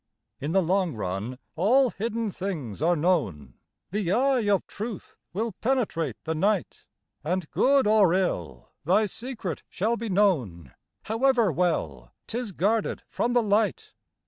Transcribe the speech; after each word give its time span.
In 0.39 0.51
the 0.51 0.63
long 0.63 0.95
run 0.95 1.37
all 1.55 1.91
hidden 1.91 2.31
things 2.31 2.81
are 2.81 2.95
known, 2.95 3.53
The 3.91 4.11
eye 4.11 4.49
of 4.49 4.65
truth 4.65 5.15
will 5.31 5.51
penetrate 5.51 6.15
the 6.23 6.33
night, 6.33 6.87
And 7.23 7.47
good 7.51 7.85
or 7.85 8.11
ill, 8.15 8.69
thy 8.83 9.05
secret 9.05 9.61
shall 9.69 9.97
be 9.97 10.09
known, 10.09 10.73
However 11.03 11.51
well 11.51 12.13
'tis 12.25 12.51
guarded 12.51 13.03
from 13.09 13.33
the 13.33 13.43
light. 13.43 13.93